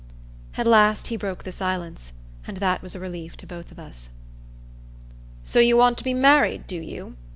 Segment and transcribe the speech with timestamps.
[0.57, 2.11] At last he broke the silence,
[2.47, 4.09] and that was a relief to both of us.
[5.43, 7.17] "So you want to be married, do you?"